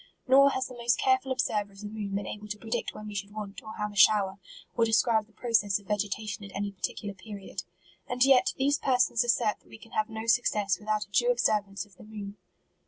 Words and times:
Nor 0.27 0.49
has 0.49 0.65
the 0.65 0.73
most 0.73 0.97
careful 0.97 1.31
observer 1.31 1.73
of 1.73 1.81
the 1.81 1.85
moon 1.85 2.15
been 2.15 2.25
able 2.25 2.47
to 2.47 2.57
predict 2.57 2.95
when 2.95 3.05
we 3.05 3.13
should 3.13 3.31
want, 3.35 3.61
or 3.61 3.73
have 3.75 3.91
a 3.91 3.95
shower, 3.95 4.39
or 4.75 4.83
describe 4.83 5.27
the 5.27 5.31
progress 5.31 5.77
of 5.79 5.85
vegetation 5.85 6.43
at 6.43 6.51
any 6.55 6.71
particular 6.71 7.13
period. 7.13 7.61
And 8.07 8.25
yet, 8.25 8.51
these 8.57 8.79
persons 8.79 9.23
assert 9.23 9.59
that 9.59 9.69
we 9.69 9.77
can 9.77 9.91
have 9.91 10.09
no 10.09 10.25
success 10.25 10.79
without 10.79 11.05
a 11.05 11.11
due 11.11 11.29
observance 11.29 11.85
of 11.85 11.97
the 11.97 12.03
moon. 12.03 12.37